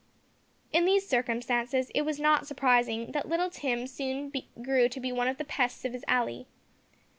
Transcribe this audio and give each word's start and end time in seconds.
In 0.73 0.85
these 0.85 1.07
circumstances, 1.07 1.91
it 1.93 2.01
was 2.01 2.19
not 2.19 2.47
surprising 2.47 3.11
that 3.11 3.29
little 3.29 3.51
Tim 3.51 3.85
soon 3.85 4.33
grew 4.63 4.89
to 4.89 4.99
be 4.99 5.11
one 5.11 5.27
of 5.27 5.37
the 5.37 5.45
pests 5.45 5.85
of 5.85 5.93
his 5.93 6.03
alley. 6.07 6.47